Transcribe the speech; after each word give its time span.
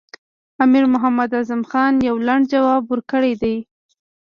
امیر 0.63 0.83
محمد 0.93 1.29
اعظم 1.37 1.61
خان 1.69 1.93
یو 2.07 2.15
لنډ 2.27 2.43
ځواب 2.53 2.83
ورکړی 2.87 3.33
دی. 3.41 3.55